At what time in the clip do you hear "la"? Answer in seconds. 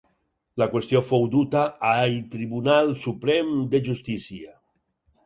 0.61-0.65